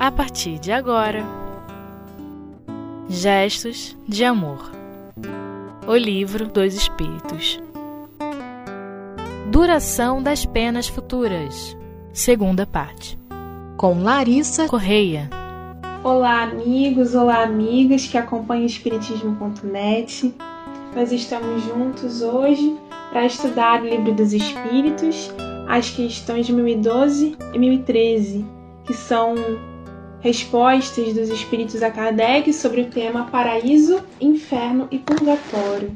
[0.00, 1.22] a partir de agora.
[3.06, 4.72] Gestos de Amor.
[5.86, 7.60] O Livro dos Espíritos.
[9.50, 11.76] Duração das Penas Futuras.
[12.14, 13.18] Segunda parte.
[13.76, 15.28] Com Larissa Correia.
[16.02, 20.34] Olá, amigos, olá, amigas que acompanham o Espiritismo.net.
[20.96, 22.74] Nós estamos juntos hoje
[23.10, 25.30] para estudar o Livro dos Espíritos,
[25.68, 28.46] as questões de 1012 e 1013,
[28.86, 29.34] que são
[30.20, 35.94] respostas dos espíritos a Kardec sobre o tema paraíso, inferno e purgatório.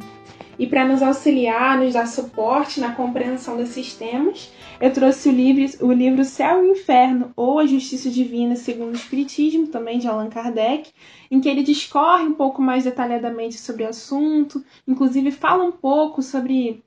[0.59, 5.87] E para nos auxiliar, nos dar suporte na compreensão desses temas, eu trouxe o livro,
[5.87, 10.31] o livro Céu e Inferno, ou A Justiça Divina segundo o Espiritismo, também de Allan
[10.31, 10.91] Kardec,
[11.31, 16.23] em que ele discorre um pouco mais detalhadamente sobre o assunto, inclusive fala um pouco
[16.23, 16.83] sobre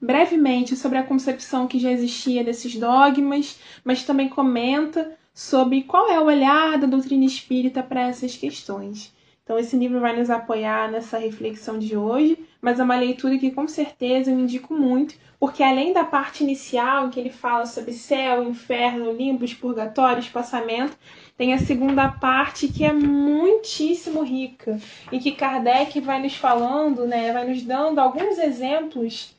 [0.00, 6.20] brevemente sobre a concepção que já existia desses dogmas, mas também comenta sobre qual é
[6.20, 9.12] o olhar da doutrina espírita para essas questões.
[9.42, 13.50] Então, esse livro vai nos apoiar nessa reflexão de hoje, mas é uma leitura que
[13.50, 17.92] com certeza eu indico muito, porque além da parte inicial, em que ele fala sobre
[17.92, 20.96] céu, inferno, limbos, purgatório, espaçamento,
[21.36, 24.78] tem a segunda parte que é muitíssimo rica,
[25.10, 29.34] e que Kardec vai nos falando, né, vai nos dando alguns exemplos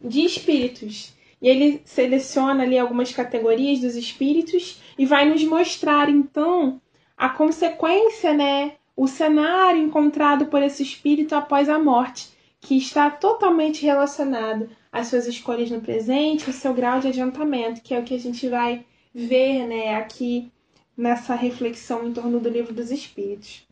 [0.00, 1.12] de espíritos
[1.42, 6.80] e ele seleciona ali algumas categorias dos espíritos e vai nos mostrar então
[7.16, 13.84] a consequência, né, o cenário encontrado por esse espírito após a morte, que está totalmente
[13.84, 18.14] relacionado às suas escolhas no presente, ao seu grau de adiantamento, que é o que
[18.14, 20.50] a gente vai ver, né, aqui
[20.96, 23.66] nessa reflexão em torno do livro dos espíritos.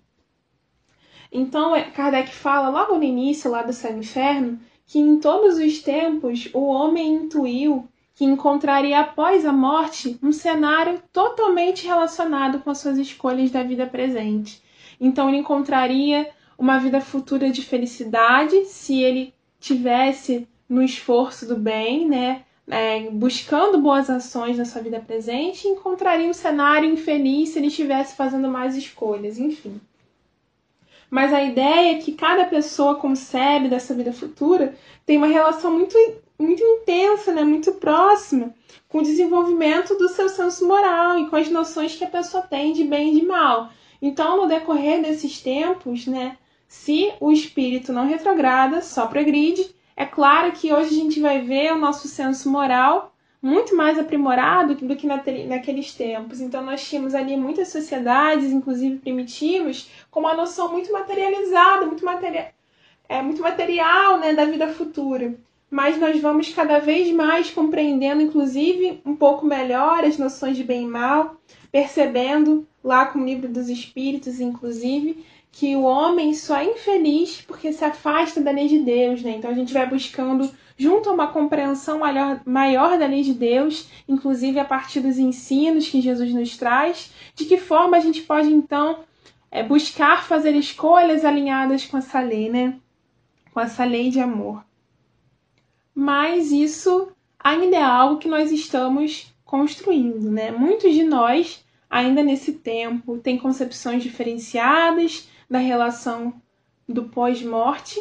[1.30, 4.58] Então, Kardec fala logo no início lá do céu e inferno
[4.90, 11.00] que em todos os tempos o homem intuiu que encontraria após a morte um cenário
[11.12, 14.60] totalmente relacionado com as suas escolhas da vida presente.
[15.00, 16.28] Então ele encontraria
[16.58, 23.80] uma vida futura de felicidade se ele tivesse no esforço do bem, né, é, buscando
[23.80, 28.76] boas ações na sua vida presente, encontraria um cenário infeliz se ele estivesse fazendo mais
[28.76, 29.80] escolhas, enfim.
[31.10, 35.96] Mas a ideia é que cada pessoa concebe dessa vida futura tem uma relação muito,
[36.38, 37.42] muito intensa, né?
[37.42, 38.54] muito próxima
[38.88, 42.72] com o desenvolvimento do seu senso moral e com as noções que a pessoa tem
[42.72, 43.70] de bem e de mal.
[44.00, 50.52] Então, no decorrer desses tempos, né, se o espírito não retrograda, só progride, é claro
[50.52, 53.12] que hoje a gente vai ver o nosso senso moral
[53.42, 56.40] muito mais aprimorado do que naqueles tempos.
[56.40, 62.52] Então, nós tínhamos ali muitas sociedades, inclusive primitivas, com uma noção muito materializada, muito, materia
[63.08, 65.34] é, muito material né, da vida futura.
[65.70, 70.82] Mas nós vamos cada vez mais compreendendo, inclusive, um pouco melhor as noções de bem
[70.82, 71.36] e mal,
[71.70, 77.72] percebendo lá com o livro dos Espíritos, inclusive, que o homem só é infeliz porque
[77.72, 79.36] se afasta da lei de Deus, né?
[79.36, 83.86] Então a gente vai buscando junto a uma compreensão maior, maior da lei de Deus,
[84.08, 88.50] inclusive a partir dos ensinos que Jesus nos traz, de que forma a gente pode
[88.50, 89.00] então
[89.50, 92.80] é, buscar fazer escolhas alinhadas com essa lei, né?
[93.52, 94.64] Com essa lei de amor.
[95.94, 100.50] Mas isso ainda é algo que nós estamos construindo, né?
[100.50, 106.40] Muitos de nós, ainda nesse tempo, têm concepções diferenciadas da relação
[106.88, 108.00] do pós-morte,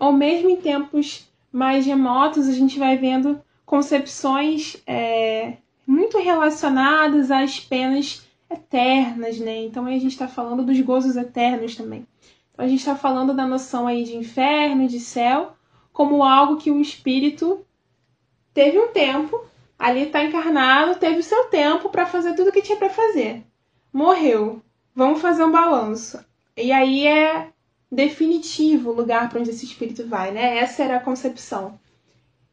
[0.00, 7.60] ou mesmo em tempos mais remotos, a gente vai vendo concepções é, muito relacionadas às
[7.60, 9.64] penas eternas, né?
[9.64, 12.06] Então a gente está falando dos gozos eternos também.
[12.52, 15.54] Então a gente está falando da noção aí de inferno, de céu,
[15.92, 17.64] como algo que o espírito
[18.54, 19.44] teve um tempo,
[19.78, 23.44] ali está encarnado, teve o seu tempo para fazer tudo o que tinha para fazer.
[23.92, 24.62] Morreu.
[24.94, 26.18] Vamos fazer um balanço.
[26.56, 27.50] E aí é
[27.90, 30.58] definitivo o lugar para onde esse espírito vai, né?
[30.58, 31.80] Essa era a concepção.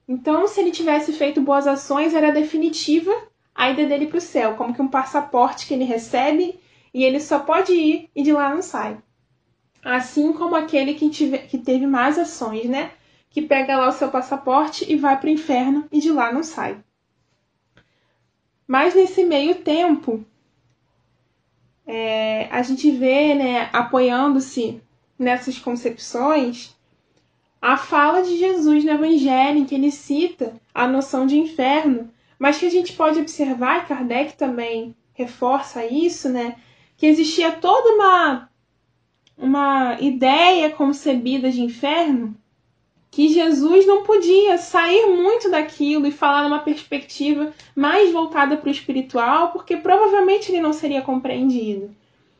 [0.07, 3.11] Então, se ele tivesse feito boas ações, era definitiva
[3.53, 6.59] a ida dele para o céu, como que um passaporte que ele recebe
[6.93, 8.97] e ele só pode ir e de lá não sai.
[9.83, 12.91] Assim como aquele que, tive, que teve más ações, né?
[13.29, 16.43] Que pega lá o seu passaporte e vai para o inferno e de lá não
[16.43, 16.83] sai.
[18.67, 20.25] Mas nesse meio tempo,
[21.85, 24.81] é, a gente vê, né, apoiando-se
[25.17, 26.75] nessas concepções
[27.61, 32.59] a fala de Jesus no Evangelho, em que ele cita a noção de inferno, mas
[32.59, 36.57] que a gente pode observar, e Kardec também reforça isso, né?
[36.95, 38.49] Que existia toda uma,
[39.35, 42.37] uma ideia concebida de inferno
[43.09, 48.71] que Jesus não podia sair muito daquilo e falar numa perspectiva mais voltada para o
[48.71, 51.95] espiritual, porque provavelmente ele não seria compreendido.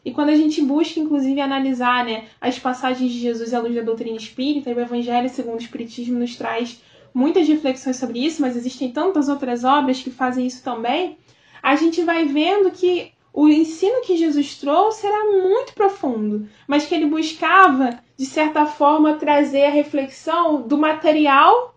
[0.06, 3.82] E quando a gente busca, inclusive, analisar né, as passagens de Jesus à luz da
[3.82, 6.80] doutrina espírita, e o Evangelho segundo o Espiritismo nos traz
[7.12, 11.18] muitas reflexões sobre isso, mas existem tantas outras obras que fazem isso também,
[11.64, 16.94] a gente vai vendo que o ensino que Jesus trouxe era muito profundo, mas que
[16.94, 21.76] ele buscava, de certa forma, trazer a reflexão do material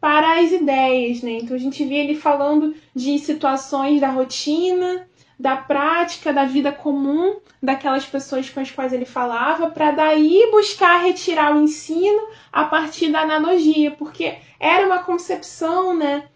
[0.00, 1.38] para as ideias, né?
[1.42, 5.08] Então a gente via ele falando de situações da rotina,
[5.38, 11.02] da prática, da vida comum daquelas pessoas com as quais ele falava, para daí buscar
[11.02, 16.28] retirar o ensino a partir da analogia, porque era uma concepção, né,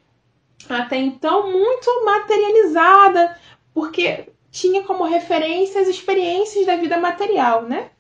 [0.69, 3.39] até então muito materializada,
[3.73, 7.91] porque tinha como referência as experiências da vida material, né?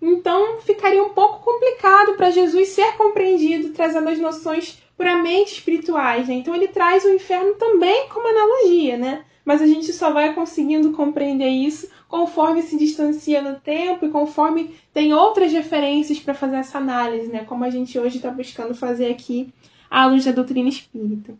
[0.00, 6.28] Então ficaria um pouco complicado para Jesus ser compreendido trazendo as noções puramente espirituais.
[6.28, 6.34] Né?
[6.34, 9.24] Então ele traz o inferno também como analogia, né?
[9.42, 14.74] Mas a gente só vai conseguindo compreender isso conforme se distancia no tempo e conforme
[14.92, 17.46] tem outras referências para fazer essa análise, né?
[17.46, 19.48] Como a gente hoje está buscando fazer aqui
[19.90, 21.32] à luz da doutrina espírita.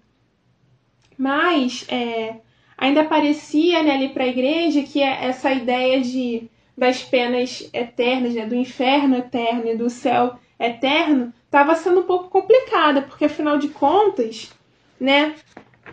[1.19, 2.37] Mas é,
[2.79, 8.33] ainda parecia né, ali para a igreja que é essa ideia de das penas eternas,
[8.33, 13.57] né, do inferno eterno e do céu eterno, estava sendo um pouco complicada, porque afinal
[13.59, 14.53] de contas,
[15.01, 15.35] né,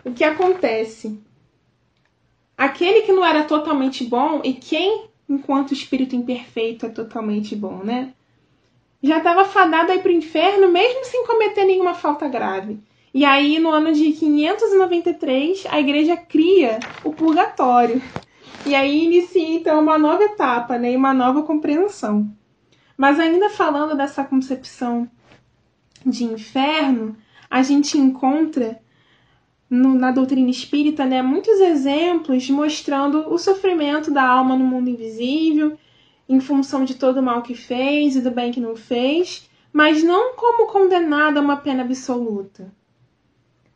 [0.04, 1.18] o que acontece?
[2.56, 8.12] Aquele que não era totalmente bom, e quem, enquanto espírito imperfeito, é totalmente bom, né?
[9.02, 12.80] Já estava fadado aí para o inferno, mesmo sem cometer nenhuma falta grave.
[13.14, 18.02] E aí, no ano de 593, a igreja cria o purgatório.
[18.66, 22.28] E aí inicia então uma nova etapa, né, uma nova compreensão.
[22.98, 25.08] Mas ainda falando dessa concepção
[26.04, 27.16] de inferno,
[27.48, 28.80] a gente encontra
[29.70, 35.78] no, na doutrina espírita né, muitos exemplos mostrando o sofrimento da alma no mundo invisível,
[36.28, 40.02] em função de todo o mal que fez e do bem que não fez, mas
[40.02, 42.74] não como condenado a uma pena absoluta.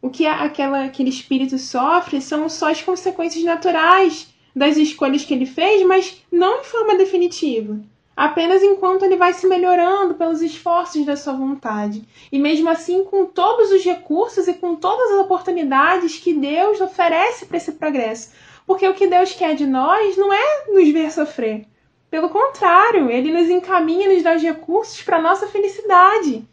[0.03, 5.47] O que aquela, aquele espírito sofre são só as consequências naturais das escolhas que ele
[5.47, 7.81] fez, mas não em forma definitiva.
[8.23, 12.07] Apenas enquanto ele vai se melhorando pelos esforços da sua vontade.
[12.31, 17.47] E mesmo assim, com todos os recursos e com todas as oportunidades que Deus oferece
[17.47, 18.31] para esse progresso.
[18.65, 21.67] Porque o que Deus quer de nós não é nos ver sofrer.
[22.09, 26.47] Pelo contrário, ele nos encaminha, nos dá os recursos para nossa felicidade.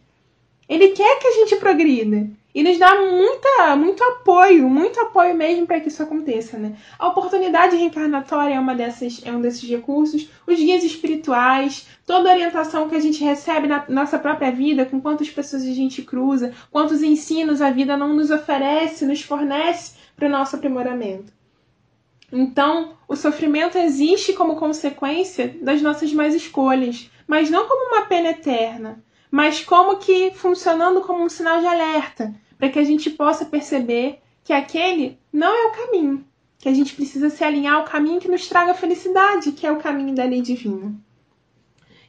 [0.67, 5.67] Ele quer que a gente progrida e nos dá muita, muito apoio, muito apoio mesmo
[5.67, 6.75] para que isso aconteça, né?
[6.97, 12.33] A oportunidade reencarnatória é uma dessas, é um desses recursos, os guias espirituais, toda a
[12.33, 16.53] orientação que a gente recebe na nossa própria vida, com quantas pessoas a gente cruza,
[16.71, 21.31] quantos ensinos a vida não nos oferece, nos fornece para o nosso aprimoramento.
[22.31, 28.29] Então, o sofrimento existe como consequência das nossas más escolhas, mas não como uma pena
[28.29, 33.45] eterna mas como que funcionando como um sinal de alerta, para que a gente possa
[33.45, 36.25] perceber que aquele não é o caminho,
[36.57, 39.77] que a gente precisa se alinhar ao caminho que nos traga felicidade, que é o
[39.77, 40.93] caminho da lei divina.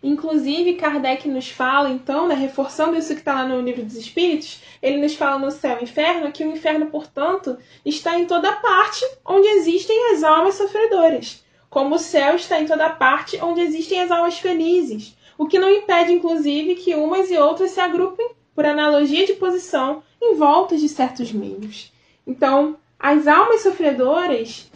[0.03, 4.63] Inclusive, Kardec nos fala, então, né, reforçando isso que está lá no Livro dos Espíritos,
[4.81, 9.05] ele nos fala no céu e inferno que o inferno, portanto, está em toda parte
[9.25, 14.11] onde existem as almas sofredoras, como o céu está em toda parte onde existem as
[14.11, 19.25] almas felizes, o que não impede, inclusive, que umas e outras se agrupem por analogia
[19.25, 21.91] de posição em volta de certos meios.
[22.27, 24.71] Então, as almas sofredoras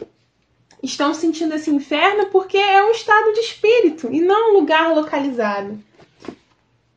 [0.82, 5.78] estão sentindo esse inferno porque é um estado de espírito e não um lugar localizado.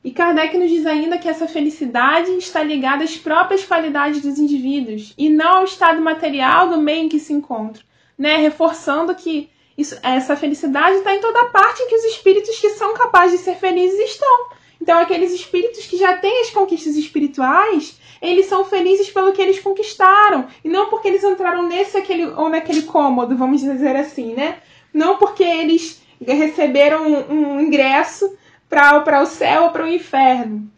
[0.01, 5.13] E Kardec nos diz ainda que essa felicidade está ligada às próprias qualidades dos indivíduos
[5.17, 7.83] e não ao estado material do meio em que se encontram,
[8.17, 8.37] né?
[8.37, 12.95] reforçando que isso, essa felicidade está em toda parte em que os espíritos que são
[12.95, 14.49] capazes de ser felizes estão.
[14.81, 19.59] Então, aqueles espíritos que já têm as conquistas espirituais, eles são felizes pelo que eles
[19.59, 20.47] conquistaram.
[20.63, 24.59] E não porque eles entraram nesse aquele, ou naquele cômodo, vamos dizer assim, né?
[24.91, 28.35] Não porque eles receberam um, um ingresso
[28.67, 30.71] para o céu ou para o inferno.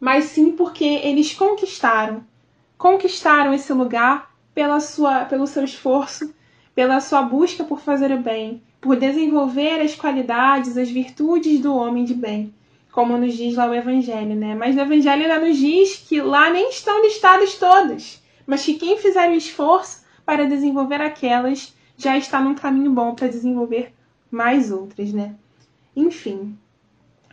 [0.00, 2.24] Mas sim porque eles conquistaram.
[2.76, 6.34] Conquistaram esse lugar pela sua, pelo seu esforço
[6.78, 12.04] pela sua busca por fazer o bem, por desenvolver as qualidades, as virtudes do homem
[12.04, 12.54] de bem,
[12.92, 14.54] como nos diz lá o Evangelho, né?
[14.54, 18.96] Mas no Evangelho ainda nos diz que lá nem estão listadas todas, mas que quem
[18.96, 23.92] fizer o esforço para desenvolver aquelas já está num caminho bom para desenvolver
[24.30, 25.34] mais outras, né?
[25.96, 26.56] Enfim,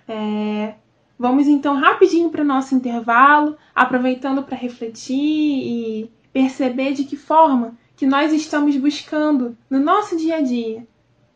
[0.07, 0.73] é...
[1.19, 7.77] Vamos então rapidinho para o nosso intervalo, aproveitando para refletir e perceber de que forma
[7.95, 10.85] que nós estamos buscando no nosso dia a dia.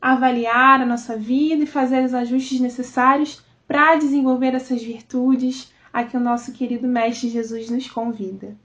[0.01, 6.17] Avaliar a nossa vida e fazer os ajustes necessários para desenvolver essas virtudes a que
[6.17, 8.55] o nosso querido Mestre Jesus nos convida.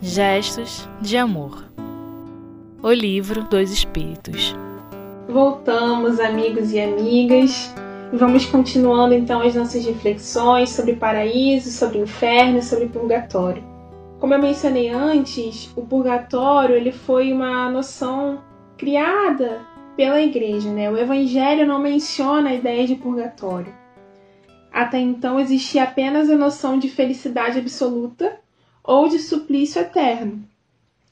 [0.00, 1.70] Gestos de Amor.
[2.82, 4.54] O Livro dos Espíritos.
[5.28, 7.74] Voltamos, amigos e amigas,
[8.12, 13.64] e vamos continuando então as nossas reflexões sobre paraíso, sobre inferno, sobre purgatório.
[14.20, 18.40] Como eu mencionei antes, o purgatório ele foi uma noção
[18.78, 19.60] criada
[19.96, 20.90] pela igreja, né?
[20.90, 23.74] O evangelho não menciona a ideia de purgatório.
[24.72, 28.38] Até então existia apenas a noção de felicidade absoluta
[28.84, 30.44] ou de suplício eterno.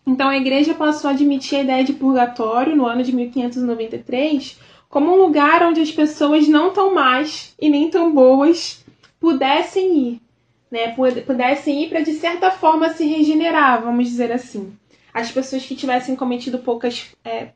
[0.07, 4.61] Então a igreja passou a admitir a ideia de purgatório no ano de 1593
[4.95, 8.85] como um lugar onde as pessoas não tão más e nem tão boas
[9.19, 10.23] pudessem ir,
[10.71, 10.95] né?
[11.27, 14.73] Pudessem ir para de certa forma se regenerar, vamos dizer assim.
[15.13, 17.49] As pessoas que tivessem cometido poucas é,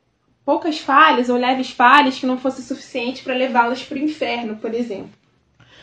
[0.45, 4.75] poucas falhas ou leves falhas que não fosse suficiente para levá-las para o inferno, por
[4.75, 5.11] exemplo.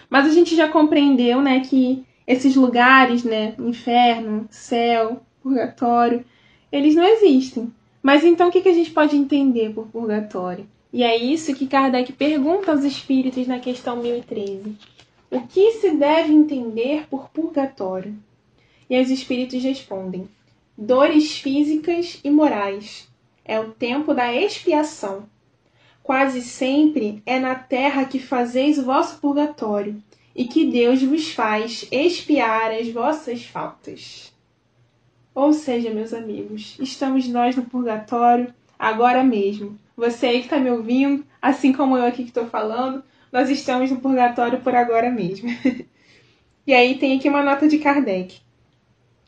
[0.09, 6.25] Mas a gente já compreendeu, né, que esses lugares, né, inferno, céu, purgatório,
[6.69, 7.73] eles não existem.
[8.03, 10.67] Mas então o que, a gente pode entender por purgatório?
[10.95, 14.77] E é isso que Kardec pergunta aos espíritos na questão 1013.
[15.29, 18.15] O que se deve entender por purgatório?
[18.89, 20.29] E os espíritos respondem:
[20.77, 23.09] dores físicas e morais.
[23.43, 25.25] É o tempo da expiação.
[26.01, 30.01] Quase sempre é na terra que fazeis o vosso purgatório,
[30.33, 34.31] e que Deus vos faz expiar as vossas faltas.
[35.33, 39.77] Ou seja, meus amigos, estamos nós no purgatório agora mesmo.
[39.95, 43.91] Você aí que está me ouvindo, assim como eu aqui que estou falando, nós estamos
[43.91, 45.49] no purgatório por agora mesmo.
[46.65, 48.39] e aí tem aqui uma nota de Kardec.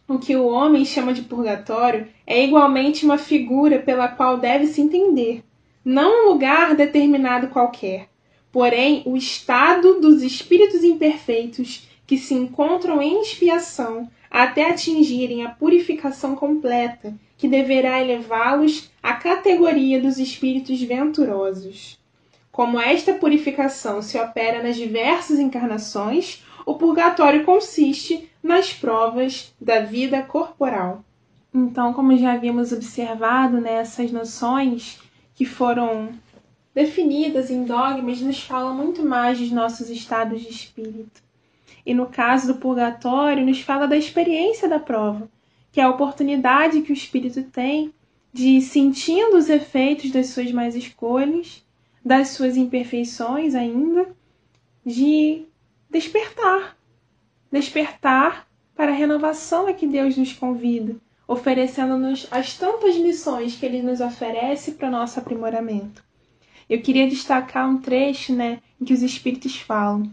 [0.08, 4.80] O que o homem chama de purgatório é igualmente uma figura pela qual deve se
[4.80, 5.44] entender,
[5.84, 8.08] não um lugar determinado qualquer,
[8.52, 16.36] porém o estado dos espíritos imperfeitos que se encontram em expiação até atingirem a purificação
[16.36, 22.00] completa, que deverá elevá-los à categoria dos espíritos venturosos.
[22.52, 30.24] Como esta purificação se opera nas diversas encarnações, o purgatório consiste nas provas da vida
[30.24, 31.04] corporal.
[31.54, 35.00] Então, como já havíamos observado, né, essas noções
[35.36, 36.10] que foram
[36.74, 41.22] definidas em dogmas nos falam muito mais dos nossos estados de espírito.
[41.86, 45.30] E no caso do purgatório, nos fala da experiência da prova,
[45.78, 47.94] que é a oportunidade que o espírito tem
[48.34, 51.64] de, sentindo os efeitos das suas más escolhas,
[52.04, 54.10] das suas imperfeições ainda,
[54.84, 55.44] de
[55.88, 56.76] despertar.
[57.52, 60.96] Despertar para a renovação a que Deus nos convida,
[61.28, 66.04] oferecendo-nos as tantas lições que Ele nos oferece para o nosso aprimoramento.
[66.68, 70.12] Eu queria destacar um trecho né, em que os espíritos falam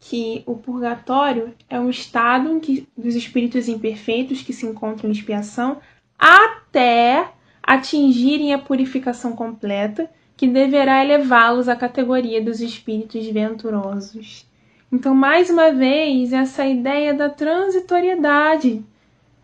[0.00, 5.12] que o purgatório é um estado em que, dos espíritos imperfeitos que se encontram em
[5.12, 5.78] expiação
[6.18, 14.46] até atingirem a purificação completa, que deverá elevá-los à categoria dos espíritos venturosos.
[14.90, 18.84] Então, mais uma vez, essa ideia da transitoriedade,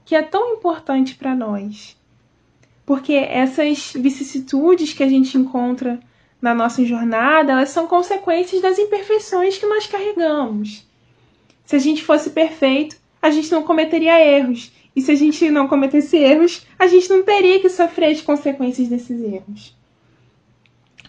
[0.04, 1.96] que é tão importante para nós.
[2.87, 5.99] Porque essas vicissitudes que a gente encontra
[6.44, 10.86] na nossa jornada, elas são consequências das imperfeições que nós carregamos.
[11.64, 14.70] Se a gente fosse perfeito, a gente não cometeria erros.
[14.94, 18.88] E se a gente não cometesse erros, a gente não teria que sofrer as consequências
[18.88, 19.74] desses erros.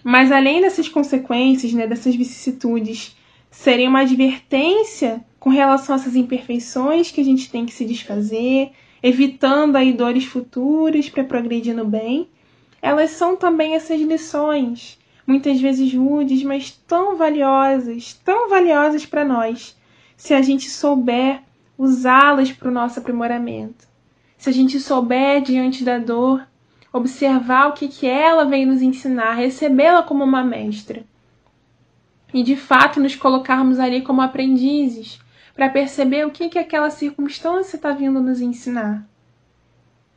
[0.02, 3.14] Mas além dessas consequências, né, dessas vicissitudes,
[3.52, 8.72] serem uma advertência com relação a essas imperfeições que a gente tem que se desfazer,
[9.04, 12.30] evitando aí dores futuras para progredir no bem,
[12.82, 19.76] elas são também essas lições muitas vezes rudes, mas tão valiosas, tão valiosas para nós,
[20.16, 21.42] se a gente souber
[21.78, 23.88] usá-las para o nosso aprimoramento.
[24.38, 26.46] Se a gente souber, diante da dor,
[26.92, 31.04] observar o que, que ela veio nos ensinar, recebê-la como uma mestra.
[32.34, 35.20] E de fato nos colocarmos ali como aprendizes,
[35.56, 39.08] para perceber o que, que aquela circunstância está vindo nos ensinar.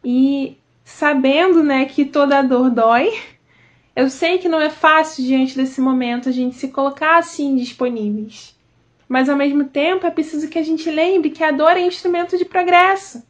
[0.05, 3.13] E sabendo né, que toda dor dói,
[3.99, 8.57] eu sei que não é fácil diante desse momento a gente se colocar assim disponíveis.
[9.09, 12.39] Mas ao mesmo tempo é preciso que a gente lembre que a dor é instrumento
[12.39, 13.21] de progresso.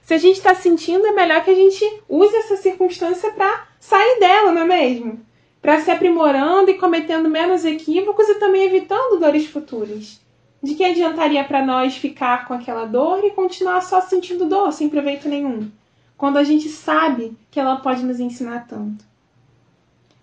[0.00, 4.18] Se a gente está sentindo, é melhor que a gente use essa circunstância para sair
[4.18, 5.20] dela, não é mesmo?
[5.60, 10.22] Para se aprimorando e cometendo menos equívocos e também evitando dores futuras.
[10.62, 14.88] De que adiantaria para nós ficar com aquela dor e continuar só sentindo dor, sem
[14.88, 15.70] proveito nenhum?
[16.16, 19.12] Quando a gente sabe que ela pode nos ensinar tanto.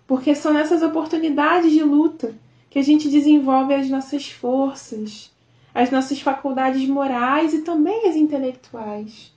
[0.06, 2.34] Porque são nessas oportunidades de luta
[2.68, 5.30] que a gente desenvolve as nossas forças,
[5.74, 9.32] as nossas faculdades morais e também as intelectuais.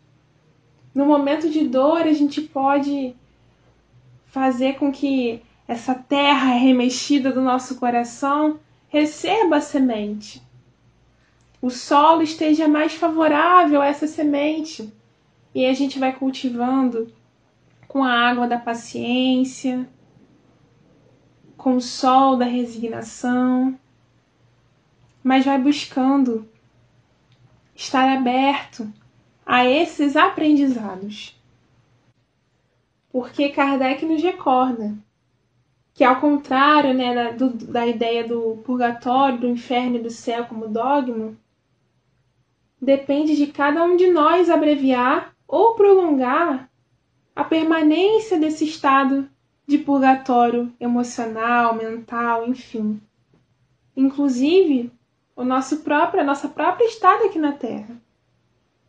[0.93, 3.15] No momento de dor, a gente pode
[4.27, 10.41] fazer com que essa terra remexida do nosso coração receba a semente.
[11.61, 14.93] O solo esteja mais favorável a essa semente.
[15.53, 17.11] E a gente vai cultivando
[17.87, 19.87] com a água da paciência,
[21.57, 23.77] com o sol da resignação,
[25.23, 26.47] mas vai buscando
[27.75, 28.91] estar aberto
[29.45, 31.35] a esses aprendizados.
[33.11, 34.95] Porque Kardec nos recorda
[35.93, 40.45] que, ao contrário né, da, do, da ideia do purgatório, do inferno e do céu
[40.45, 41.33] como dogma,
[42.81, 46.69] depende de cada um de nós abreviar ou prolongar
[47.35, 49.29] a permanência desse estado
[49.67, 53.01] de purgatório emocional, mental, enfim.
[53.95, 54.91] Inclusive,
[55.35, 57.95] o nosso próprio, a nossa própria estada aqui na Terra.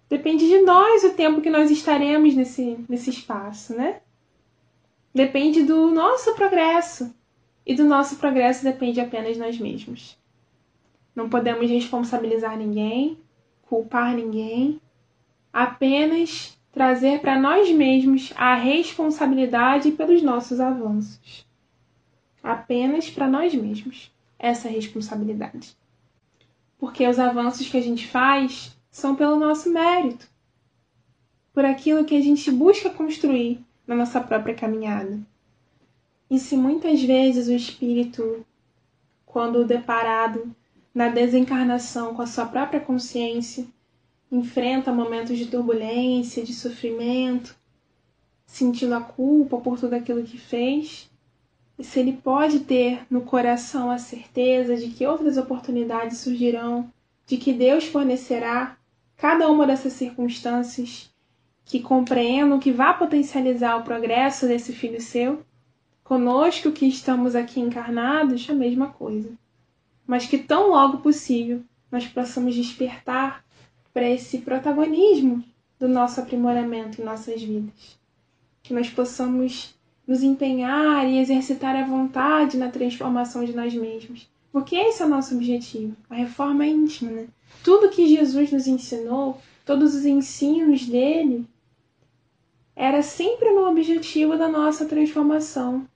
[0.09, 4.01] Depende de nós o tempo que nós estaremos nesse, nesse espaço, né?
[5.13, 7.13] Depende do nosso progresso.
[7.65, 10.17] E do nosso progresso depende apenas de nós mesmos.
[11.15, 13.19] Não podemos responsabilizar ninguém,
[13.63, 14.81] culpar ninguém,
[15.53, 21.47] apenas trazer para nós mesmos a responsabilidade pelos nossos avanços.
[22.43, 25.75] Apenas para nós mesmos essa responsabilidade.
[26.79, 30.29] Porque os avanços que a gente faz são pelo nosso mérito,
[31.55, 35.19] por aquilo que a gente busca construir na nossa própria caminhada.
[36.31, 38.45] E se muitas vezes o espírito,
[39.25, 40.55] quando deparado
[40.95, 43.67] na desencarnação com a sua própria consciência,
[44.31, 47.57] enfrenta momentos de turbulência, de sofrimento,
[48.47, 51.11] sentindo a culpa por tudo aquilo que fez,
[51.79, 56.91] e se ele pode ter no coração a certeza de que outras oportunidades surgirão,
[57.27, 58.79] de que Deus fornecerá
[59.17, 61.11] cada uma dessas circunstâncias
[61.65, 65.45] que compreendam que vá potencializar o progresso desse filho seu,
[66.05, 69.33] conosco que estamos aqui encarnados, a mesma coisa.
[70.07, 73.45] Mas que tão logo possível nós possamos despertar
[73.97, 75.43] para esse protagonismo
[75.79, 77.99] do nosso aprimoramento em nossas vidas.
[78.63, 79.75] Que nós possamos
[80.07, 84.29] nos empenhar e exercitar a vontade na transformação de nós mesmos.
[84.53, 87.11] Porque esse é o nosso objetivo, a reforma íntima.
[87.11, 87.29] Né?
[87.65, 91.47] Tudo que Jesus nos ensinou, todos os ensinos dele,
[92.77, 95.89] era sempre no objetivo da nossa transformação.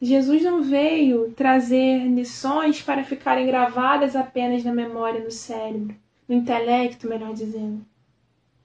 [0.00, 6.00] Jesus não veio trazer lições para ficarem gravadas apenas na memória, no cérebro
[6.34, 7.84] intelecto, melhor dizendo.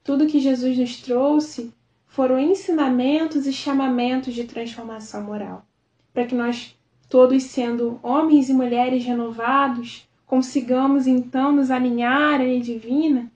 [0.03, 1.73] Tudo que Jesus nos trouxe
[2.07, 5.65] foram ensinamentos e chamamentos de transformação moral,
[6.13, 6.75] para que nós,
[7.09, 13.31] todos sendo homens e mulheres renovados, consigamos então nos alinhar à lei divina,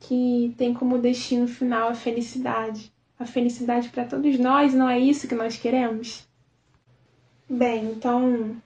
[0.00, 2.92] que tem como destino final a felicidade.
[3.18, 6.26] A felicidade para todos nós, não é isso que nós queremos?
[7.48, 8.56] Bem, então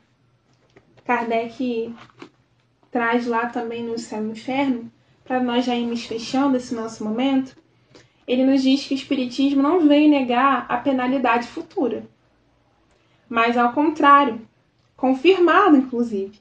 [1.04, 1.94] Kardec
[2.90, 4.90] traz lá também no Céu e no Inferno,
[5.24, 7.56] para nós já irmos fechando esse nosso momento,
[8.26, 12.04] ele nos diz que o Espiritismo não veio negar a penalidade futura,
[13.28, 14.40] mas ao contrário,
[14.96, 16.40] confirmado inclusive.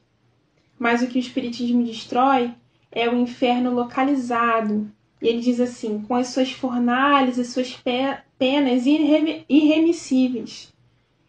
[0.77, 2.53] Mas o que o Espiritismo destrói
[2.91, 4.89] é o inferno localizado.
[5.21, 7.77] E ele diz assim: com as suas fornalhas e suas
[8.37, 10.73] penas irremissíveis.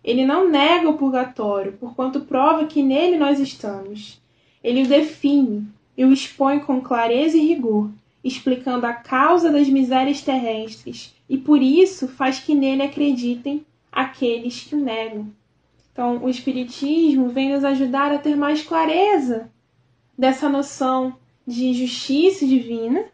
[0.02, 4.19] Ele não nega o purgatório, porquanto prova que nele nós estamos.
[4.62, 7.90] Ele o define e o expõe com clareza e rigor,
[8.22, 14.74] explicando a causa das misérias terrestres, e por isso faz que nele acreditem aqueles que
[14.74, 15.28] o negam.
[15.92, 19.50] Então, o Espiritismo vem nos ajudar a ter mais clareza
[20.16, 23.04] dessa noção de justiça divina,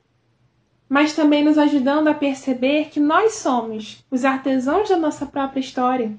[0.89, 6.17] mas também nos ajudando a perceber que nós somos os artesãos da nossa própria história,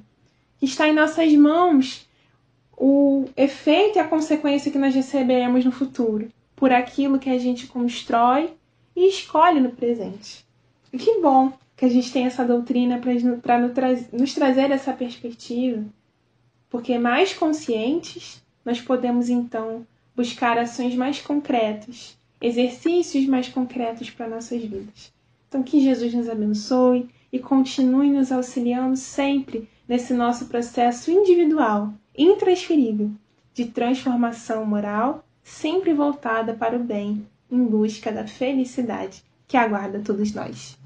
[0.57, 2.06] que está em nossas mãos
[2.77, 7.65] o efeito e a consequência que nós receberemos no futuro por aquilo que a gente
[7.65, 8.53] constrói
[8.95, 10.45] e escolhe no presente.
[10.93, 13.01] E que bom que a gente tem essa doutrina
[13.41, 13.59] para
[14.13, 15.83] nos trazer essa perspectiva,
[16.69, 19.85] porque mais conscientes nós podemos então
[20.15, 25.11] buscar ações mais concretas, exercícios mais concretos para nossas vidas.
[25.47, 33.11] Então, que Jesus nos abençoe e continue nos auxiliando sempre nesse nosso processo individual, intransferível,
[33.53, 40.33] de transformação moral, sempre voltada para o bem, em busca da felicidade que aguarda todos
[40.33, 40.77] nós.